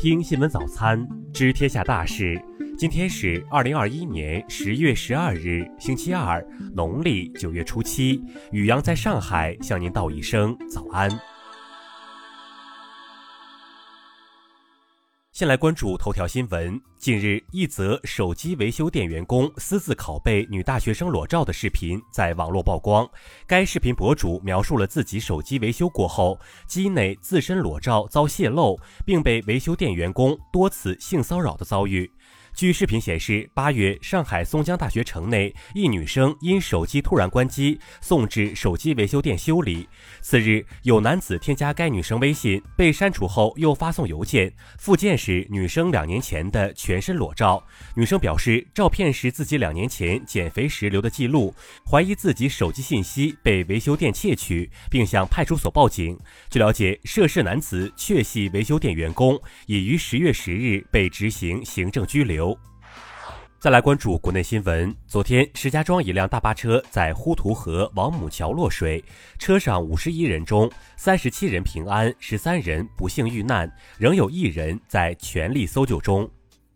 [0.00, 1.04] 听新闻早餐，
[1.34, 2.40] 知天下大事。
[2.78, 6.40] 今天是二零二一年十月十二日，星期二，
[6.72, 8.22] 农历九月初七。
[8.52, 11.10] 雨阳在上海向您道一声早安。
[15.38, 16.80] 先来关注头条新闻。
[16.96, 23.08] 近日，一则手机维修店员工私自拷贝女大学生裸照的视频在网络曝光。
[23.46, 32.10] 该视频博主描述了自己手机维修过后，机内自身裸照遭泄露，并被维修店员工多次性骚扰的遭遇。
[32.54, 39.88] 据视频显示，八月，上海松江大学城内一女生因手机突然关机，送至手机维修店修理。
[40.20, 47.64] 次日，有男子添加该女生微信，被删除后又发送邮件，附件是女生两年前的全身裸照。
[47.94, 51.54] 女生表示，照片是自己两年前减肥时留的记录，
[51.88, 56.18] 怀疑自己手机信息被维修店窃取，并向派出所报警。
[56.50, 62.47] 据了解，涉事男子确系维修店员工，已于十月十日被执行行政拘留。
[63.60, 64.94] 再来关注国内新闻。
[65.08, 69.04] 昨天，石家庄一辆大巴车在呼图河王母桥落水，
[69.36, 76.30] 车上五十一人中，三十七人平安，十三人不幸遇难，仍有一人在全力搜救中。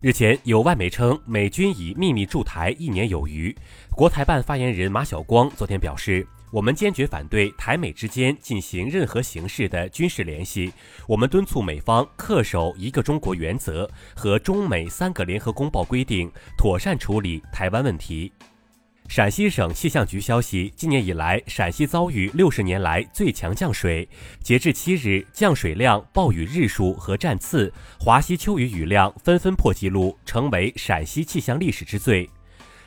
[0.00, 3.56] 日前，有外媒称美军已秘密驻台一年有余。
[3.92, 6.26] 国台办发言人马晓光昨天表示。
[6.50, 10.72] 我们坚决反对台美之间进行任何形式的军事联系。
[11.06, 18.32] 我们敦促美方恪守一个中国原则和中美三个联合公报规定，妥善处理台湾问题。
[19.08, 24.08] 陕西省气象局消息，今年以来，陕西遭遇六十年来最强降水。
[24.42, 32.28] 截至七日，降水量、暴雨日数和占次、华西秋雨雨量纷纷破纪录，成为陕西气象历史之最。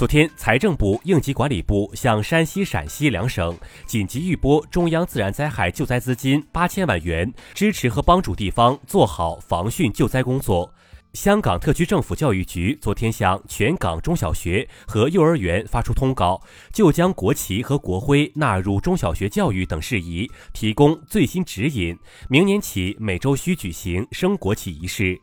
[0.00, 10.72] 昨天，财政部、应急管理部向山西、陕西两省紧急预拨中央自然灾害救灾资金八千万元，支持和帮助地方做好防汛救灾工作。
[11.12, 16.40] 香港特区政府教育局昨天向全港中小学和幼儿园发出通告，
[16.72, 21.94] 就将国旗和国徽纳入中小学教育等事宜提供最新指引。
[22.30, 25.20] 明年起，每周需举行升国旗仪式。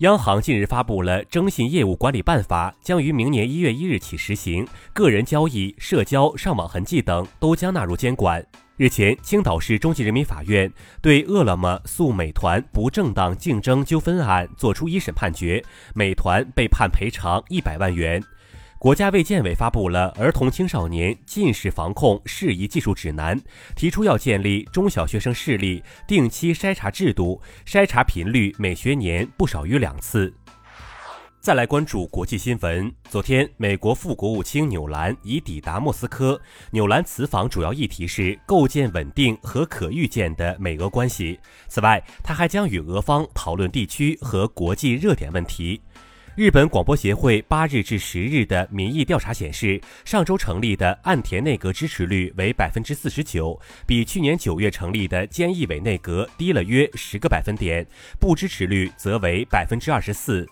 [0.00, 4.68] 央行近日发布了《征信业务管理办法》，将于明年一月一日起实行。
[4.92, 8.44] 个人交易、社交、上网痕迹等都将纳入监管。
[8.76, 10.70] 日前，青岛市中级人民法院
[11.00, 15.64] 对饿了么诉美团不正当竞争纠纷案作出一审判决，
[15.94, 18.22] 美团被判赔偿一百万元。
[18.78, 23.36] 国家卫健委发布了《儿童青少年近视防控适宜技术指南》，
[23.74, 30.32] 提出要建立中小学生视力定期筛查制度，筛查频率每学年不少于两次。
[31.40, 36.38] 再来关注国际新闻，昨天，美国副国务卿纽兰已抵达莫斯科。
[36.70, 41.40] 纽兰此访主要议题是构建稳定和可预见的美俄关系。
[41.66, 45.80] 此外，他还将与俄方讨论地区和国际热点问题。
[46.36, 57.86] 日本广播协会八日至十日的民意调查显示，上周成立的岸田内阁支持率为百分之四十九，比去年九月成立的菅义伟内阁低了约十个百分点，
[58.20, 60.46] 不支持率则为百分之二十四。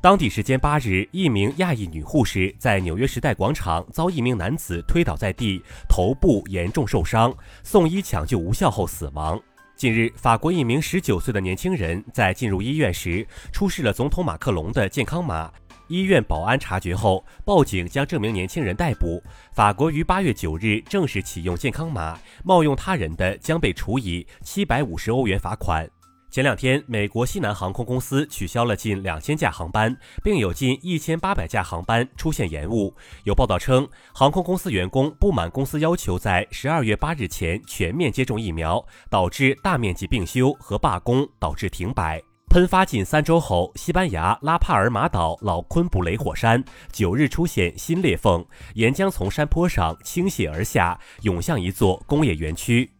[0.00, 7.32] 当地时间八日，一名亚裔女护士在纽约时代广场遭一名男子推倒在地，头部严重受伤，
[7.62, 9.40] 送医抢救无效后死亡。
[9.76, 15.50] 近日，法国一名十九岁的年轻人在进入医院时出示了总统马克龙的健康码。
[15.88, 19.22] 医院保安察觉后，报警将这名年轻人逮捕。
[19.52, 25.86] 法国于八月九日正式启用健康码，冒用他人的将被处以七百五十欧元罚款。
[26.34, 32.92] 前两天，美国西南航空公司取消了近两千架航班，并有近一千八百架航班出现延误。
[33.22, 42.20] 有报道称，航空公司员工不满公司要求在十二月八日前全面接种疫苗，导致大面积病休和罢工，导致停摆。
[42.50, 48.44] 喷发近三周后，西班牙拉帕尔马岛老昆布雷火山九日出现新裂缝，
[48.74, 52.90] 岩浆从山坡上倾泻而下，涌向一座工业园区。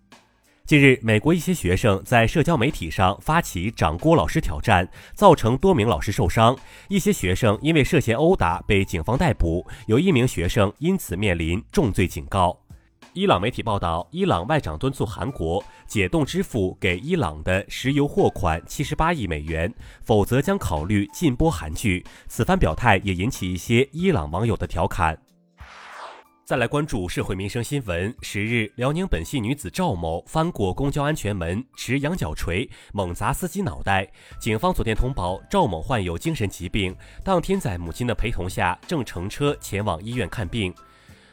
[0.67, 6.57] 近日，美国一些学生在社交媒体上发起掌掴老师挑战，造成多名老师受伤。
[6.89, 12.59] 一些学生因为涉嫌殴打被警方逮捕，有一名学生因此面临重罪警告。
[13.13, 19.71] 伊朗媒体报道，伊朗外长敦促韩国解冻支付给伊朗的石油货款七十八亿美元，
[20.01, 22.03] 否则将考虑禁播韩剧。
[22.27, 25.19] 此番表态也引起一些伊朗网友的调侃。
[26.47, 28.15] 再来关注社会民生新闻。
[28.21, 34.07] 十日，辽宁本溪女子赵某翻过公交安全门，持羊角锤猛砸司机脑袋。
[34.39, 36.95] 警方昨天通报，赵某患有精神疾病，
[37.25, 40.75] 当天在母亲的陪同下正乘车前往医院看病。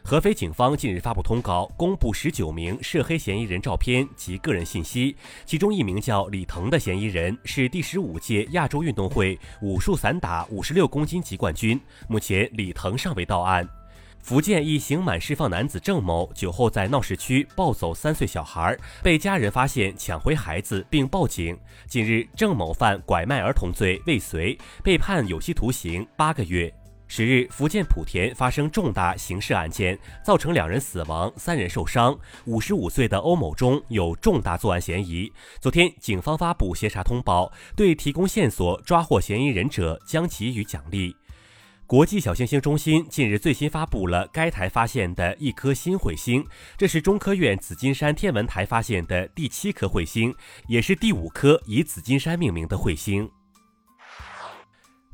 [0.02, 11.78] 合肥警方近日发布通告，公布十九名涉黑嫌疑人照片及个人信息，其中一名叫李腾的嫌疑人是第十五届亚洲运动会武术散打五十六公斤级冠军。
[12.08, 13.68] 目前，李腾尚未到案。
[14.22, 21.58] 福建一刑满释放男子郑某酒后在闹市区抱走三岁小孩，被家人发现抢回孩子并报警。
[21.88, 26.72] 近日，郑某犯拐卖儿童罪未遂，被判有期徒刑八个月。
[27.08, 32.18] 十日，福建莆田发生重大刑事案件，造成两人死亡、三人受伤。
[32.46, 35.30] 五十五岁的欧某中有重大作案嫌疑。
[35.60, 41.14] 昨天，警方发布协查通报，对提供线索、抓获嫌疑人者将给予奖励。
[41.92, 46.48] 国际小行星中心近日最新发布了该台发现的一颗新彗星，
[46.78, 50.34] 这是中科院紫金山天文台发现的第七颗彗星，
[50.70, 53.30] 也是第五颗以紫金山命名的彗星。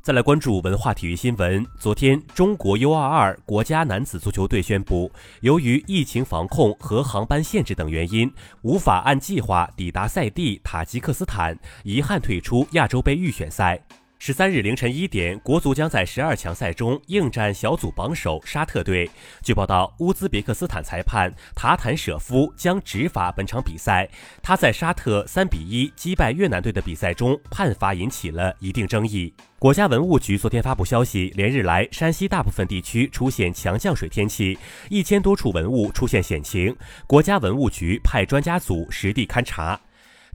[0.00, 1.66] 再来关注文化体育新闻。
[1.80, 5.10] 昨天，中国 U22 国家男子足球队宣布，
[5.40, 8.32] 由于疫情防控和航班限制等原因，
[8.62, 13.84] 无法按计划抵达赛地塔吉克斯坦，遗憾退出亚洲杯预选赛。
[14.20, 19.08] 十三日凌晨一点，国足将在十二强赛中应战小组榜首沙特队。
[19.44, 24.08] 据报道，乌兹别克斯坦裁判塔坦舍夫将执法本场比赛。
[24.42, 29.32] 他在沙特三比一击败越南队的比赛中判罚引起了一定争议。
[29.56, 34.58] 国家文物局昨天发布消息，连日来山西大部分地区出现强降水天气，
[34.90, 36.74] 一千多处文物出现险情。
[37.06, 39.80] 国家文物局派专家组实地勘察。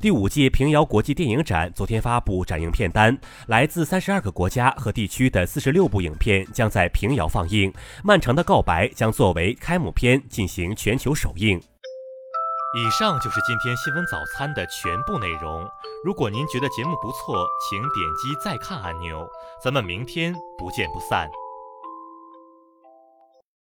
[0.04, 3.18] 第五届平遥国际电影展昨天发布展映片单，
[3.48, 7.72] 来自三十二个国家和地区的四十六部影片将在平遥放映，
[8.04, 11.58] 《漫长的告白》将作为开幕片进行全球首映。
[11.58, 15.66] 以上就是今天新闻早餐的全部内容。
[16.04, 19.26] 如果您觉得节目不错，请点击再看按钮。
[19.64, 21.30] 咱们明天不见不散。